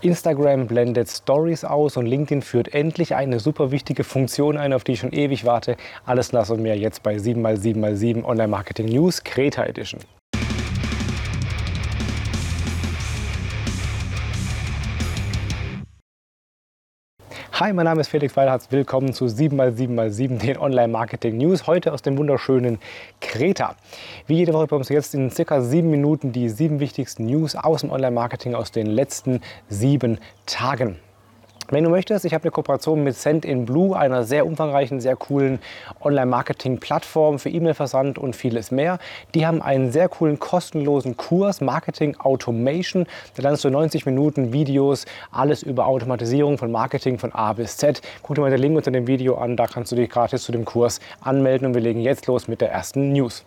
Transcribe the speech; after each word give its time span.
Instagram 0.00 0.68
blendet 0.68 1.08
Stories 1.08 1.64
aus 1.64 1.96
und 1.96 2.06
LinkedIn 2.06 2.42
führt 2.42 2.72
endlich 2.72 3.16
eine 3.16 3.40
super 3.40 3.72
wichtige 3.72 4.04
Funktion 4.04 4.56
ein, 4.56 4.72
auf 4.72 4.84
die 4.84 4.92
ich 4.92 5.00
schon 5.00 5.12
ewig 5.12 5.44
warte. 5.44 5.76
Alles 6.06 6.30
das 6.30 6.50
und 6.50 6.62
mehr 6.62 6.76
jetzt 6.76 7.02
bei 7.02 7.16
7x7x7 7.16 8.24
Online 8.24 8.48
Marketing 8.48 8.86
News 8.86 9.24
Kreta 9.24 9.64
Edition. 9.64 10.00
Hi, 17.60 17.72
mein 17.72 17.86
Name 17.86 18.02
ist 18.02 18.06
Felix 18.06 18.36
Weilhardt. 18.36 18.70
Willkommen 18.70 19.12
zu 19.12 19.24
7x7x7, 19.24 20.38
den 20.38 20.58
Online-Marketing-News. 20.58 21.66
Heute 21.66 21.92
aus 21.92 22.02
dem 22.02 22.16
wunderschönen 22.16 22.78
Kreta. 23.20 23.74
Wie 24.28 24.36
jede 24.36 24.54
Woche 24.54 24.68
bekommst 24.68 24.90
du 24.90 24.94
jetzt 24.94 25.12
in 25.12 25.28
circa 25.32 25.60
sieben 25.60 25.90
Minuten 25.90 26.30
die 26.30 26.50
sieben 26.50 26.78
wichtigsten 26.78 27.26
News 27.26 27.56
aus 27.56 27.80
dem 27.80 27.90
Online-Marketing 27.90 28.54
aus 28.54 28.70
den 28.70 28.86
letzten 28.86 29.40
sieben 29.68 30.20
Tagen. 30.46 31.00
Wenn 31.70 31.84
du 31.84 31.90
möchtest, 31.90 32.24
ich 32.24 32.32
habe 32.32 32.44
eine 32.44 32.50
Kooperation 32.50 33.04
mit 33.04 33.14
Send 33.14 33.44
in 33.44 33.66
Blue, 33.66 33.94
einer 33.94 34.24
sehr 34.24 34.46
umfangreichen, 34.46 35.02
sehr 35.02 35.16
coolen 35.16 35.58
Online-Marketing-Plattform 36.00 37.38
für 37.38 37.50
E-Mail-Versand 37.50 38.16
und 38.16 38.34
vieles 38.34 38.70
mehr. 38.70 38.98
Die 39.34 39.46
haben 39.46 39.60
einen 39.60 39.92
sehr 39.92 40.08
coolen, 40.08 40.38
kostenlosen 40.38 41.18
Kurs 41.18 41.60
Marketing 41.60 42.16
Automation. 42.16 43.06
Da 43.36 43.42
lernst 43.42 43.64
du 43.64 43.70
90 43.70 44.06
Minuten 44.06 44.50
Videos, 44.54 45.04
alles 45.30 45.62
über 45.62 45.84
Automatisierung 45.84 46.56
von 46.56 46.72
Marketing 46.72 47.18
von 47.18 47.34
A 47.34 47.52
bis 47.52 47.76
Z. 47.76 48.00
Guck 48.22 48.36
dir 48.36 48.40
mal 48.40 48.50
den 48.50 48.60
Link 48.60 48.74
unter 48.74 48.90
dem 48.90 49.06
Video 49.06 49.36
an, 49.36 49.54
da 49.58 49.66
kannst 49.66 49.92
du 49.92 49.96
dich 49.96 50.08
gratis 50.08 50.44
zu 50.44 50.52
dem 50.52 50.64
Kurs 50.64 51.00
anmelden 51.20 51.66
und 51.66 51.74
wir 51.74 51.82
legen 51.82 52.00
jetzt 52.00 52.28
los 52.28 52.48
mit 52.48 52.62
der 52.62 52.72
ersten 52.72 53.12
News. 53.12 53.44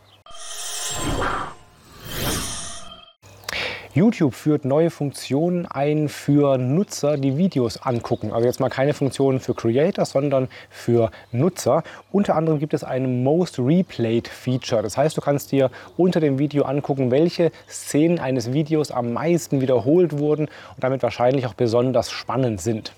YouTube 3.93 4.35
führt 4.35 4.63
neue 4.63 4.89
Funktionen 4.89 5.65
ein 5.65 6.07
für 6.07 6.57
Nutzer, 6.57 7.17
die 7.17 7.35
Videos 7.35 7.75
angucken. 7.75 8.31
Also 8.31 8.47
jetzt 8.47 8.61
mal 8.61 8.69
keine 8.69 8.93
Funktionen 8.93 9.41
für 9.41 9.53
Creator, 9.53 10.05
sondern 10.05 10.47
für 10.69 11.11
Nutzer. 11.33 11.83
Unter 12.09 12.35
anderem 12.35 12.59
gibt 12.59 12.73
es 12.73 12.85
ein 12.85 13.21
Most 13.21 13.59
Replayed 13.59 14.29
Feature. 14.29 14.81
Das 14.81 14.95
heißt, 14.95 15.17
du 15.17 15.21
kannst 15.21 15.51
dir 15.51 15.69
unter 15.97 16.21
dem 16.21 16.39
Video 16.39 16.63
angucken, 16.63 17.11
welche 17.11 17.51
Szenen 17.67 18.19
eines 18.19 18.53
Videos 18.53 18.91
am 18.91 19.11
meisten 19.11 19.59
wiederholt 19.59 20.17
wurden 20.17 20.45
und 20.45 20.83
damit 20.83 21.03
wahrscheinlich 21.03 21.45
auch 21.45 21.53
besonders 21.53 22.11
spannend 22.11 22.61
sind. 22.61 22.93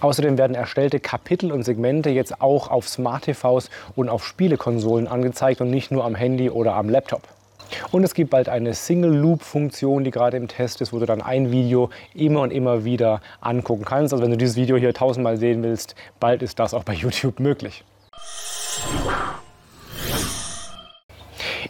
Außerdem 0.00 0.38
werden 0.38 0.56
erstellte 0.56 0.98
Kapitel 0.98 1.52
und 1.52 1.62
Segmente 1.62 2.08
jetzt 2.08 2.40
auch 2.40 2.70
auf 2.70 2.88
Smart 2.88 3.24
TVs 3.24 3.68
und 3.96 4.08
auf 4.08 4.24
Spielekonsolen 4.24 5.08
angezeigt 5.08 5.60
und 5.60 5.68
nicht 5.68 5.90
nur 5.90 6.06
am 6.06 6.14
Handy 6.14 6.48
oder 6.48 6.74
am 6.74 6.88
Laptop. 6.88 7.22
Und 7.90 8.04
es 8.04 8.14
gibt 8.14 8.30
bald 8.30 8.48
eine 8.48 8.74
Single-Loop-Funktion, 8.74 10.04
die 10.04 10.10
gerade 10.10 10.36
im 10.36 10.48
Test 10.48 10.80
ist, 10.80 10.92
wo 10.92 10.98
du 10.98 11.06
dann 11.06 11.22
ein 11.22 11.50
Video 11.50 11.90
immer 12.14 12.42
und 12.42 12.52
immer 12.52 12.84
wieder 12.84 13.20
angucken 13.40 13.84
kannst. 13.84 14.12
Also 14.12 14.22
wenn 14.22 14.30
du 14.30 14.36
dieses 14.36 14.56
Video 14.56 14.76
hier 14.76 14.94
tausendmal 14.94 15.36
sehen 15.36 15.62
willst, 15.62 15.94
bald 16.20 16.42
ist 16.42 16.58
das 16.58 16.74
auch 16.74 16.84
bei 16.84 16.92
YouTube 16.94 17.40
möglich. 17.40 17.84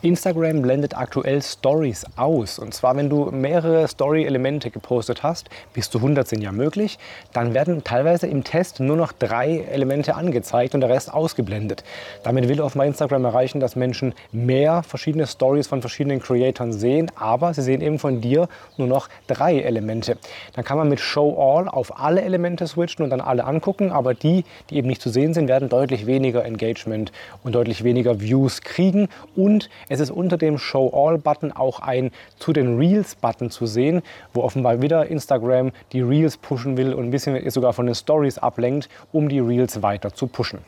Instagram 0.02 0.62
blendet 0.62 0.96
aktuell 0.96 1.42
Stories 1.42 2.04
aus. 2.16 2.58
Und 2.58 2.72
zwar, 2.72 2.96
wenn 2.96 3.10
du 3.10 3.30
mehrere 3.32 3.88
Story-Elemente 3.88 4.70
gepostet 4.70 5.24
hast, 5.24 5.48
bis 5.74 5.91
zu 5.91 5.98
100 5.98 6.28
sind 6.28 6.41
ja 6.41 6.52
möglich, 6.52 6.98
dann 7.32 7.52
werden 7.52 7.82
teilweise 7.82 8.28
im 8.28 8.44
Test 8.44 8.78
nur 8.78 8.96
noch 8.96 9.12
drei 9.12 9.64
Elemente 9.70 10.14
angezeigt 10.14 10.74
und 10.74 10.82
der 10.82 10.91
Rest 10.91 11.12
ausgeblendet. 11.12 11.82
Damit 12.22 12.48
will 12.48 12.60
offenbar 12.60 12.86
Instagram 12.86 13.24
erreichen, 13.24 13.58
dass 13.58 13.74
Menschen 13.74 14.14
mehr 14.30 14.84
verschiedene 14.84 15.26
Stories 15.26 15.66
von 15.66 15.80
verschiedenen 15.80 16.20
Creatoren 16.20 16.72
sehen, 16.72 17.10
aber 17.16 17.52
sie 17.52 17.62
sehen 17.62 17.80
eben 17.80 17.98
von 17.98 18.20
dir 18.20 18.48
nur 18.76 18.86
noch 18.86 19.08
drei 19.26 19.58
Elemente. 19.58 20.16
Dann 20.54 20.64
kann 20.64 20.78
man 20.78 20.88
mit 20.88 21.00
Show 21.00 21.36
All 21.38 21.69
auf 21.69 21.98
alle 21.98 22.22
Elemente 22.22 22.66
switchen 22.69 23.02
und 23.04 23.10
dann 23.10 23.20
alle 23.20 23.44
angucken, 23.44 23.91
aber 23.91 24.14
die, 24.14 24.44
die 24.70 24.76
eben 24.76 24.86
nicht 24.86 25.02
zu 25.02 25.10
sehen 25.10 25.34
sind, 25.34 25.48
werden 25.48 25.69
deutlich 25.69 26.06
weniger 26.06 26.44
Engagement 26.44 27.10
und 27.42 27.54
deutlich 27.54 27.82
weniger 27.82 28.20
Views 28.20 28.60
kriegen 28.62 29.08
und 29.34 29.69
es 29.88 30.00
ist 30.00 30.10
unter 30.10 30.37
dem 30.37 30.59
Show 30.59 30.91
All-Button 30.94 31.53
auch 31.53 31.81
ein 31.81 32.10
zu 32.38 32.53
den 32.53 32.78
Reels-Button 32.78 33.50
zu 33.50 33.66
sehen, 33.66 34.03
wo 34.34 34.43
offenbar 34.43 34.82
wieder 34.82 35.06
Instagram 35.06 35.72
die 35.93 36.03
Reels 36.03 36.37
pushen 36.37 36.76
will 36.76 36.93
und 36.94 37.04
ein 37.04 37.10
bisschen 37.10 37.49
sogar 37.50 37.72
von 37.72 37.87
den 37.87 37.94
Stories 37.94 38.38
ablenkt, 38.38 38.88
um 39.12 39.28
die 39.28 39.41
Reels 39.41 39.82
weiter 39.82 40.12
zu 40.12 40.26
pushen. 40.26 40.60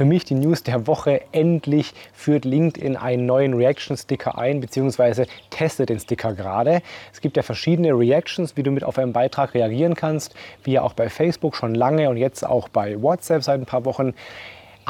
Für 0.00 0.06
mich 0.06 0.24
die 0.24 0.34
News 0.34 0.62
der 0.62 0.86
Woche. 0.86 1.20
Endlich 1.30 1.92
führt 2.14 2.46
LinkedIn 2.46 2.96
einen 2.96 3.26
neuen 3.26 3.52
Reaction-Sticker 3.52 4.38
ein, 4.38 4.60
beziehungsweise 4.60 5.26
testet 5.50 5.90
den 5.90 6.00
Sticker 6.00 6.32
gerade. 6.32 6.80
Es 7.12 7.20
gibt 7.20 7.36
ja 7.36 7.42
verschiedene 7.42 7.92
Reactions, 7.92 8.56
wie 8.56 8.62
du 8.62 8.70
mit 8.70 8.82
auf 8.82 8.96
einen 8.96 9.12
Beitrag 9.12 9.52
reagieren 9.52 9.94
kannst, 9.94 10.34
wie 10.64 10.72
ja 10.72 10.82
auch 10.82 10.94
bei 10.94 11.10
Facebook 11.10 11.54
schon 11.54 11.74
lange 11.74 12.08
und 12.08 12.16
jetzt 12.16 12.46
auch 12.46 12.70
bei 12.70 13.02
WhatsApp 13.02 13.42
seit 13.42 13.60
ein 13.60 13.66
paar 13.66 13.84
Wochen. 13.84 14.14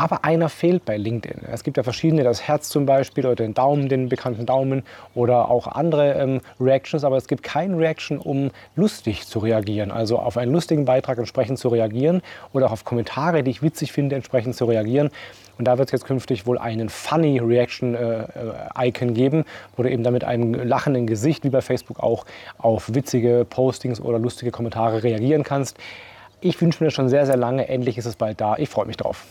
Aber 0.00 0.24
einer 0.24 0.48
fehlt 0.48 0.86
bei 0.86 0.96
LinkedIn. 0.96 1.42
Es 1.52 1.62
gibt 1.62 1.76
ja 1.76 1.82
verschiedene, 1.82 2.24
das 2.24 2.40
Herz 2.40 2.70
zum 2.70 2.86
Beispiel 2.86 3.26
oder 3.26 3.34
den 3.34 3.52
Daumen, 3.52 3.90
den 3.90 4.08
bekannten 4.08 4.46
Daumen 4.46 4.82
oder 5.14 5.50
auch 5.50 5.66
andere 5.66 6.14
ähm, 6.14 6.40
Reactions, 6.58 7.04
aber 7.04 7.18
es 7.18 7.28
gibt 7.28 7.42
keine 7.42 7.76
Reaction, 7.76 8.16
um 8.16 8.50
lustig 8.76 9.26
zu 9.26 9.40
reagieren. 9.40 9.90
Also 9.90 10.18
auf 10.18 10.38
einen 10.38 10.52
lustigen 10.52 10.86
Beitrag 10.86 11.18
entsprechend 11.18 11.58
zu 11.58 11.68
reagieren 11.68 12.22
oder 12.54 12.68
auch 12.68 12.72
auf 12.72 12.86
Kommentare, 12.86 13.42
die 13.42 13.50
ich 13.50 13.62
witzig 13.62 13.92
finde, 13.92 14.16
entsprechend 14.16 14.56
zu 14.56 14.64
reagieren. 14.64 15.10
Und 15.58 15.66
da 15.66 15.76
wird 15.76 15.90
es 15.90 15.92
jetzt 15.92 16.06
künftig 16.06 16.46
wohl 16.46 16.56
einen 16.56 16.88
Funny 16.88 17.38
Reaction 17.38 17.94
äh, 17.94 18.22
äh, 18.22 18.88
Icon 18.88 19.12
geben, 19.12 19.44
wo 19.76 19.82
du 19.82 19.90
eben 19.90 20.02
damit 20.02 20.24
einem 20.24 20.54
lachenden 20.54 21.06
Gesicht, 21.06 21.44
wie 21.44 21.50
bei 21.50 21.60
Facebook 21.60 22.00
auch, 22.00 22.24
auf 22.56 22.94
witzige 22.94 23.44
Postings 23.44 24.00
oder 24.00 24.18
lustige 24.18 24.50
Kommentare 24.50 25.02
reagieren 25.02 25.42
kannst. 25.42 25.76
Ich 26.40 26.58
wünsche 26.62 26.82
mir 26.82 26.86
das 26.86 26.94
schon 26.94 27.10
sehr, 27.10 27.26
sehr 27.26 27.36
lange. 27.36 27.68
Endlich 27.68 27.98
ist 27.98 28.06
es 28.06 28.16
bald 28.16 28.40
da. 28.40 28.56
Ich 28.56 28.70
freue 28.70 28.86
mich 28.86 28.96
drauf. 28.96 29.26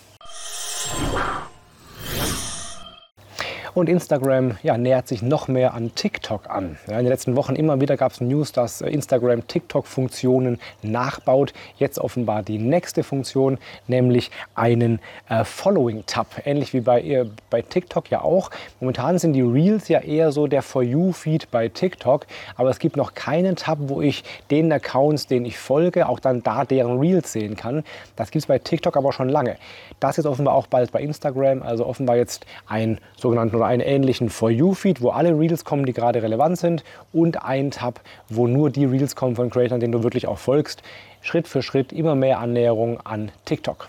Und 3.79 3.88
Instagram 3.88 4.57
ja, 4.62 4.78
nähert 4.78 5.07
sich 5.07 5.22
noch 5.22 5.47
mehr 5.47 5.73
an 5.73 5.95
TikTok 5.95 6.50
an. 6.50 6.78
Ja, 6.88 7.00
in 7.00 7.06
den 7.06 7.07
letzten 7.13 7.38
Wochen 7.38 7.56
immer 7.56 7.79
wieder 7.79 7.95
gab 7.95 8.12
es 8.12 8.19
News, 8.19 8.51
dass 8.51 8.81
äh, 8.81 8.90
Instagram 8.90 9.47
TikTok-Funktionen 9.47 10.59
nachbaut. 10.81 11.53
Jetzt 11.78 11.97
offenbar 11.97 12.44
die 12.44 12.57
nächste 12.57 13.03
Funktion, 13.03 13.57
nämlich 13.88 14.31
einen 14.53 15.00
äh, 15.29 15.45
Following-Tab. 15.45 16.41
Ähnlich 16.44 16.73
wie 16.73 16.81
bei, 16.81 17.01
äh, 17.01 17.25
bei 17.50 17.62
TikTok 17.62 18.09
ja 18.09 18.22
auch. 18.22 18.51
Momentan 18.81 19.17
sind 19.17 19.31
die 19.31 19.44
Reels 19.44 19.88
ja 19.88 20.01
eher 20.01 20.34
so 20.34 20.47
der 20.47 20.61
For 20.61 20.84
You-Feed 20.84 21.50
bei 21.50 21.69
TikTok. 21.69 22.25
Aber 22.57 22.72
es 22.72 22.79
gibt 22.79 22.97
noch 22.97 23.13
keinen 23.13 23.56
Tab, 23.56 23.78
wo 23.84 24.01
ich 24.01 24.25
den 24.51 24.69
Accounts, 24.73 25.28
denen 25.28 25.46
ich 25.46 25.57
folge, 25.57 26.09
auch 26.09 26.19
dann 26.19 26.44
da 26.44 26.66
deren 26.66 27.00
Reels 27.00 27.31
sehen 27.31 27.56
kann. 27.56 27.85
Das 28.17 28.29
gibt 28.31 28.44
es 28.44 28.47
bei 28.47 28.59
TikTok 28.59 28.97
aber 28.97 29.13
schon 29.13 29.29
lange. 29.29 29.56
Das 30.01 30.17
ist 30.17 30.25
offenbar 30.25 30.56
auch 30.56 30.67
bald 30.67 30.91
bei 30.91 31.00
Instagram. 31.00 31.61
Also 31.61 31.85
offenbar 31.85 32.17
jetzt 32.17 32.46
ein 32.67 33.00
sogenannten 33.16 33.56
oder 33.56 33.69
einen 33.69 33.81
ähnlichen 33.81 34.30
For 34.30 34.50
You-Feed, 34.50 35.02
wo 35.02 35.09
alle 35.12 35.38
Reels 35.38 35.63
kommen, 35.63 35.85
die 35.85 35.94
gerade 35.94 36.24
relevant 36.24 36.57
sind 36.57 36.84
und 37.13 37.44
ein 37.44 37.69
Tab, 37.69 38.02
wo 38.28 38.47
nur 38.47 38.72
die 38.72 38.85
Reels 38.85 39.16
kommen 39.16 39.35
von 39.35 39.52
Creators, 39.52 39.80
denen 39.80 39.91
du 39.91 40.02
wirklich 40.02 40.28
auch 40.28 40.40
folgst. 40.40 40.81
Schritt 41.22 41.47
für 41.47 41.62
Schritt 41.62 41.94
immer 41.94 42.16
mehr 42.16 42.40
Annäherung 42.40 43.00
an 43.02 43.31
TikTok. 43.46 43.88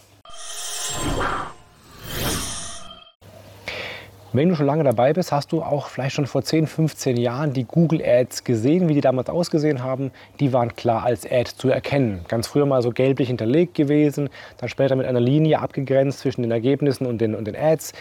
Wenn 4.32 4.48
du 4.48 4.54
schon 4.54 4.66
lange 4.66 4.84
dabei 4.84 5.12
bist, 5.12 5.32
hast 5.32 5.50
du 5.50 5.60
auch 5.60 5.88
vielleicht 5.88 6.14
schon 6.14 6.26
vor 6.26 6.44
10, 6.44 6.68
15 6.68 7.16
Jahren 7.16 7.52
die 7.52 7.64
Google 7.64 8.00
Ads 8.00 8.44
gesehen, 8.44 8.88
wie 8.88 8.94
die 8.94 9.00
damals 9.00 9.28
ausgesehen 9.28 9.82
haben. 9.82 10.12
Die 10.38 10.52
waren 10.52 10.76
klar 10.76 11.02
als 11.02 11.26
Ad 11.28 11.50
zu 11.56 11.68
erkennen. 11.68 12.20
Ganz 12.28 12.46
früher 12.46 12.64
mal 12.64 12.80
so 12.80 12.92
gelblich 12.92 13.26
hinterlegt 13.26 13.74
gewesen, 13.74 14.30
dann 14.58 14.68
später 14.68 14.94
mit 14.94 15.06
einer 15.06 15.18
Linie 15.18 15.58
abgegrenzt 15.58 16.20
zwischen 16.20 16.42
den 16.42 16.52
Ergebnissen 16.52 17.06
und 17.06 17.20
den, 17.20 17.34
und 17.34 17.44
den 17.46 17.56
Ads, 17.56 17.92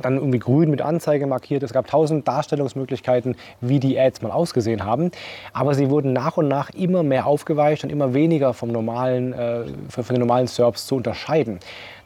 dann 0.00 0.18
irgendwie 0.18 0.38
grün 0.38 0.70
mit 0.70 0.80
Anzeige 0.80 1.26
markiert. 1.26 1.64
Es 1.64 1.72
gab 1.72 1.88
tausend 1.88 2.28
Darstellungsmöglichkeiten, 2.28 3.34
wie 3.60 3.80
die 3.80 3.98
Ads 3.98 4.22
mal 4.22 4.30
ausgesehen 4.30 4.84
haben. 4.84 5.10
Aber 5.52 5.74
sie 5.74 5.90
wurden 5.90 6.12
nach 6.12 6.36
und 6.36 6.46
nach 6.46 6.70
immer 6.70 7.02
mehr 7.02 7.26
aufgeweicht 7.26 7.82
und 7.82 7.90
immer 7.90 8.14
weniger 8.14 8.54
vom 8.54 8.68
normalen, 8.68 9.32
äh, 9.32 9.64
von 9.88 10.04
den 10.14 10.20
normalen 10.20 10.46
SERPs 10.46 10.86
zu 10.86 10.94
unterscheiden. 10.94 11.58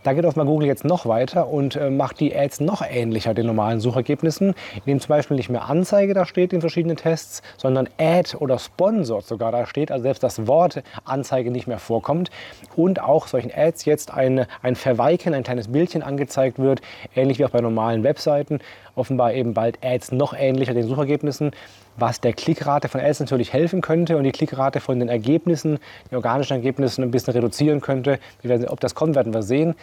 Da 0.06 0.12
geht 0.12 0.24
offenbar 0.24 0.46
Google 0.46 0.68
jetzt 0.68 0.84
noch 0.84 1.06
weiter 1.06 1.48
und 1.48 1.74
äh, 1.74 1.90
macht 1.90 2.20
die 2.20 2.32
Ads 2.32 2.60
noch 2.60 2.80
ähnlicher 2.88 3.34
den 3.34 3.46
normalen 3.46 3.80
Suchergebnissen, 3.80 4.54
indem 4.76 5.00
zum 5.00 5.08
Beispiel 5.08 5.36
nicht 5.36 5.48
mehr 5.48 5.68
Anzeige 5.68 6.14
da 6.14 6.24
steht 6.26 6.52
in 6.52 6.60
verschiedenen 6.60 6.96
Tests, 6.96 7.42
sondern 7.56 7.88
Ad 7.98 8.36
oder 8.36 8.60
Sponsored 8.60 9.26
sogar 9.26 9.50
da 9.50 9.66
steht, 9.66 9.90
also 9.90 10.04
selbst 10.04 10.22
das 10.22 10.46
Wort 10.46 10.84
Anzeige 11.04 11.50
nicht 11.50 11.66
mehr 11.66 11.80
vorkommt 11.80 12.30
und 12.76 13.02
auch 13.02 13.26
solchen 13.26 13.50
Ads 13.52 13.84
jetzt 13.84 14.14
ein, 14.14 14.46
ein 14.62 14.76
Verweiken, 14.76 15.34
ein 15.34 15.42
kleines 15.42 15.72
Bildchen 15.72 16.04
angezeigt 16.04 16.60
wird, 16.60 16.82
ähnlich 17.16 17.40
wie 17.40 17.44
auch 17.44 17.50
bei 17.50 17.60
normalen 17.60 18.04
Webseiten. 18.04 18.60
Offenbar 18.94 19.34
eben 19.34 19.54
bald 19.54 19.84
Ads 19.84 20.12
noch 20.12 20.34
ähnlicher 20.38 20.72
den 20.72 20.86
Suchergebnissen 20.86 21.50
was 21.96 22.20
der 22.20 22.32
Klickrate 22.32 22.88
von 22.88 23.00
Ads 23.00 23.20
natürlich 23.20 23.52
helfen 23.52 23.80
könnte 23.80 24.16
und 24.16 24.24
die 24.24 24.32
Klickrate 24.32 24.80
von 24.80 24.98
den 24.98 25.08
Ergebnissen, 25.08 25.78
den 26.10 26.16
organischen 26.16 26.54
Ergebnissen 26.54 27.02
ein 27.02 27.10
bisschen 27.10 27.32
reduzieren 27.32 27.80
könnte. 27.80 28.18
Werden, 28.42 28.68
ob 28.68 28.80
das 28.80 28.94
kommt, 28.94 29.14
werden 29.14 29.32
wir 29.32 29.42
sehen. 29.42 29.74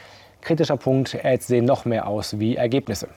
Kritischer 0.41 0.77
Punkt, 0.77 1.17
Ads 1.23 1.47
sehen 1.47 1.65
noch 1.65 1.85
mehr 1.85 2.07
aus 2.07 2.39
wie 2.39 2.55
Ergebnisse. 2.55 3.07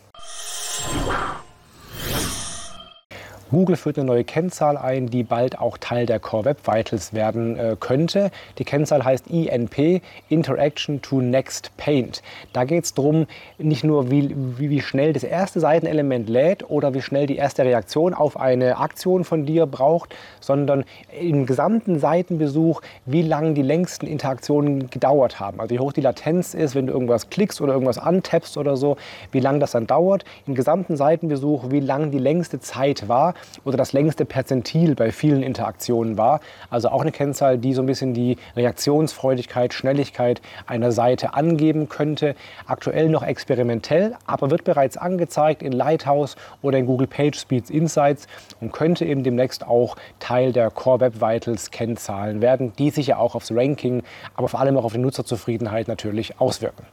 Google 3.57 3.77
führt 3.77 3.97
eine 3.97 4.07
neue 4.07 4.23
Kennzahl 4.23 4.77
ein, 4.77 5.07
die 5.09 5.23
bald 5.23 5.59
auch 5.59 5.79
Teil 5.79 6.05
der 6.05 6.21
Core 6.21 6.45
Web 6.45 6.67
Vitals 6.67 7.15
werden 7.15 7.59
äh, 7.59 7.75
könnte. 7.81 8.31
Die 8.59 8.65
Kennzahl 8.65 9.03
heißt 9.03 9.29
INP, 9.29 10.03
Interaction 10.29 11.01
to 11.01 11.23
Next 11.23 11.75
Paint. 11.79 12.23
Da 12.53 12.65
geht 12.65 12.85
es 12.85 12.93
darum, 12.93 13.27
nicht 13.57 13.83
nur 13.83 14.11
wie, 14.11 14.35
wie, 14.59 14.69
wie 14.69 14.83
schnell 14.83 15.15
das 15.15 15.25
erste 15.25 15.61
Seitenelement 15.61 16.29
lädt 16.29 16.69
oder 16.69 16.93
wie 16.93 17.01
schnell 17.01 17.27
die 17.27 17.37
erste 17.37 17.65
Reaktion 17.65 18.13
auf 18.13 18.39
eine 18.39 18.77
Aktion 18.77 19.25
von 19.25 19.47
dir 19.47 19.65
braucht, 19.65 20.15
sondern 20.41 20.85
im 21.19 21.47
gesamten 21.47 21.99
Seitenbesuch, 21.99 22.83
wie 23.07 23.23
lange 23.23 23.55
die 23.55 23.63
längsten 23.63 24.07
Interaktionen 24.07 24.91
gedauert 24.91 25.41
haben. 25.41 25.61
Also 25.61 25.75
wie 25.75 25.79
hoch 25.79 25.95
die 25.95 26.03
Latenz 26.03 26.53
ist, 26.53 26.75
wenn 26.75 26.89
du 26.89 26.93
irgendwas 26.93 27.31
klickst 27.31 27.63
oder 27.63 27.73
irgendwas 27.73 27.97
antappst 27.97 28.59
oder 28.59 28.77
so, 28.77 28.99
wie 29.33 29.41
lange 29.41 29.61
das 29.61 29.71
dann 29.71 29.87
dauert. 29.87 30.27
Im 30.47 30.55
gesamten 30.55 30.99
Seitenbesuch, 30.99 31.71
wie 31.71 31.81
lang 31.81 32.11
die 32.11 32.19
längste 32.19 32.61
Zeit 32.61 33.09
war 33.09 33.33
oder 33.65 33.77
das 33.77 33.93
längste 33.93 34.25
Perzentil 34.25 34.95
bei 34.95 35.13
vielen 35.13 35.43
Interaktionen 35.43 36.17
war. 36.17 36.41
Also 36.71 36.89
auch 36.89 37.03
eine 37.03 37.13
Kennzahl, 37.13 37.59
die 37.59 37.75
so 37.75 37.83
ein 37.83 37.87
bisschen 37.87 38.15
die 38.15 38.37
Reaktionsfreudigkeit, 38.57 39.75
Schnelligkeit 39.75 40.41
einer 40.67 40.93
Seite 40.93 41.35
angeben 41.35 41.89
könnte. 41.89 42.35
Aktuell 42.67 43.09
noch 43.09 43.23
experimentell, 43.23 44.15
aber 44.27 44.51
wird 44.51 44.65
bereits 44.65 44.97
angezeigt 44.97 45.63
in 45.63 45.73
Lighthouse 45.73 46.37
oder 46.63 46.79
in 46.79 46.87
Google 46.87 47.07
PageSpeed 47.07 47.71
Insights 47.71 48.27
und 48.61 48.73
könnte 48.73 49.05
eben 49.05 49.23
demnächst 49.23 49.67
auch 49.67 49.97
Teil 50.21 50.53
der 50.53 50.71
Core 50.71 51.01
Web 51.01 51.21
Vitals 51.21 51.71
Kennzahlen 51.71 52.41
werden, 52.41 52.73
die 52.79 52.91
sich 52.91 53.09
ja 53.09 53.19
auch 53.19 53.35
aufs 53.35 53.53
Ranking, 53.53 54.03
aber 54.35 54.49
vor 54.49 54.61
allem 54.61 54.77
auch 54.77 54.85
auf 54.85 54.93
die 54.93 54.99
Nutzerzufriedenheit 54.99 55.89
natürlich 55.89 56.41
auswirken. 56.41 56.85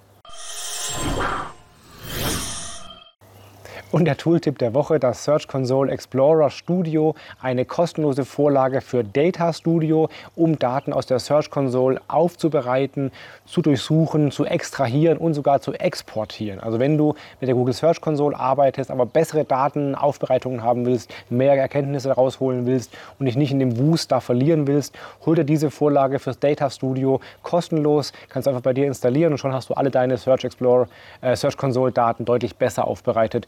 Und 3.93 4.05
der 4.05 4.17
Tooltip 4.17 4.57
der 4.57 4.73
Woche, 4.73 4.99
das 4.99 5.23
Search 5.23 5.47
Console 5.47 5.91
Explorer 5.91 6.49
Studio, 6.49 7.13
eine 7.39 7.63
kostenlose 7.63 8.25
Vorlage 8.25 8.81
für 8.81 9.03
Data 9.03 9.53
Studio, 9.53 10.09
um 10.35 10.57
Daten 10.57 10.93
aus 10.93 11.05
der 11.05 11.19
Search 11.19 11.51
Console 11.51 12.01
aufzubereiten, 12.07 13.11
zu 13.45 13.61
durchsuchen, 13.61 14.31
zu 14.31 14.45
extrahieren 14.45 15.19
und 15.19 15.35
sogar 15.35 15.61
zu 15.61 15.73
exportieren. 15.73 16.59
Also 16.59 16.79
wenn 16.79 16.97
du 16.97 17.13
mit 17.39 17.47
der 17.47 17.53
Google 17.53 17.75
Search 17.75 18.01
Console 18.01 18.35
arbeitest, 18.35 18.89
aber 18.89 19.05
bessere 19.05 19.45
Datenaufbereitungen 19.45 20.63
haben 20.63 20.87
willst, 20.87 21.13
mehr 21.29 21.53
Erkenntnisse 21.53 22.13
rausholen 22.13 22.65
willst 22.65 22.91
und 23.19 23.27
dich 23.27 23.35
nicht 23.35 23.51
in 23.51 23.59
dem 23.59 23.77
Wust 23.77 24.11
da 24.11 24.21
verlieren 24.21 24.65
willst, 24.65 24.95
hol 25.23 25.35
dir 25.35 25.43
diese 25.43 25.69
Vorlage 25.69 26.17
fürs 26.17 26.39
Data 26.39 26.71
Studio 26.71 27.19
kostenlos, 27.43 28.11
kannst 28.29 28.47
einfach 28.47 28.61
bei 28.61 28.73
dir 28.73 28.87
installieren 28.87 29.33
und 29.33 29.37
schon 29.37 29.53
hast 29.53 29.69
du 29.69 29.75
alle 29.75 29.91
deine 29.91 30.17
Search 30.17 30.45
Explorer, 30.45 30.87
äh, 31.21 31.35
Search 31.35 31.57
Console 31.57 31.91
Daten 31.91 32.25
deutlich 32.25 32.55
besser 32.55 32.87
aufbereitet 32.87 33.45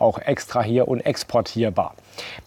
auch 0.00 0.18
extrahier- 0.18 0.88
und 0.88 1.00
exportierbar. 1.00 1.94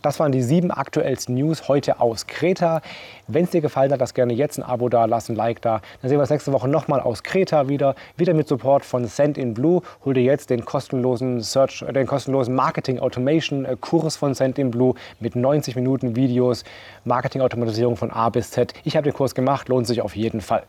Das 0.01 0.19
waren 0.19 0.31
die 0.31 0.41
sieben 0.41 0.71
aktuellsten 0.71 1.35
News 1.35 1.67
heute 1.67 1.99
aus 1.99 2.27
Kreta. 2.27 2.81
Wenn 3.27 3.43
es 3.43 3.51
dir 3.51 3.61
gefallen 3.61 3.91
hat, 3.91 3.99
lass 3.99 4.13
gerne 4.13 4.33
jetzt 4.33 4.57
ein 4.57 4.63
Abo 4.63 4.89
da, 4.89 5.05
lass 5.05 5.29
ein 5.29 5.35
Like 5.35 5.61
da. 5.61 5.81
Dann 6.01 6.09
sehen 6.09 6.17
wir 6.17 6.21
uns 6.21 6.29
nächste 6.29 6.51
Woche 6.51 6.67
nochmal 6.67 6.99
aus 6.99 7.23
Kreta 7.23 7.69
wieder. 7.69 7.95
Wieder 8.17 8.33
mit 8.33 8.47
Support 8.47 8.83
von 8.83 9.05
Send 9.05 9.37
in 9.37 9.53
Blue. 9.53 9.81
Hol 10.05 10.13
dir 10.13 10.23
jetzt 10.23 10.49
den 10.49 10.65
kostenlosen 10.65 11.41
Search, 11.41 11.85
den 11.93 12.07
kostenlosen 12.07 12.55
Marketing 12.55 12.99
Automation 12.99 13.65
äh, 13.65 13.75
Kurs 13.79 14.15
von 14.15 14.33
Send 14.33 14.57
in 14.57 14.71
Blue 14.71 14.95
mit 15.19 15.35
90 15.35 15.75
Minuten 15.75 16.15
Videos, 16.15 16.63
Marketing 17.05 17.41
Automatisierung 17.41 17.95
von 17.95 18.11
A 18.11 18.29
bis 18.29 18.51
Z. 18.51 18.73
Ich 18.83 18.95
habe 18.95 19.03
den 19.03 19.13
Kurs 19.13 19.35
gemacht, 19.35 19.69
lohnt 19.69 19.85
sich 19.85 20.01
auf 20.01 20.15
jeden 20.15 20.41
Fall. 20.41 20.63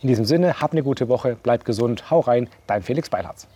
In 0.00 0.08
diesem 0.08 0.24
Sinne, 0.24 0.60
hab 0.60 0.72
eine 0.72 0.82
gute 0.82 1.08
Woche, 1.08 1.36
bleib 1.42 1.64
gesund, 1.64 2.10
hau 2.10 2.20
rein, 2.20 2.48
dein 2.66 2.82
Felix 2.82 3.10
Beilharz. 3.10 3.46